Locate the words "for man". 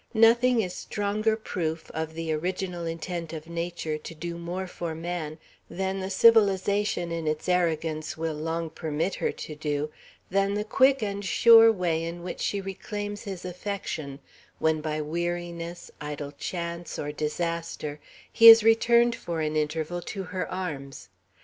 4.65-5.37